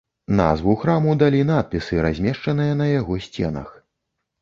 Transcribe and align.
Назву 0.37 0.73
храму 0.83 1.13
далі 1.25 1.43
надпісы, 1.51 2.01
размешчаныя 2.09 2.73
на 2.83 2.91
яго 2.99 3.23
сценах. 3.31 3.73